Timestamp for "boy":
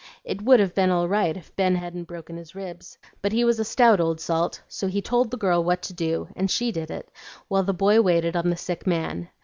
7.75-8.01